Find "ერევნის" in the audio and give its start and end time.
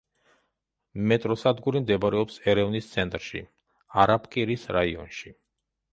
2.53-2.89